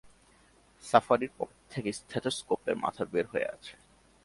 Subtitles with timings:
[0.83, 3.73] সাফারির pocket থেকে ষ্টেথোসকোপের মাথা বের হয়ে আছে!